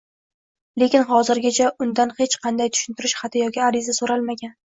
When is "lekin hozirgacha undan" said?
0.83-2.15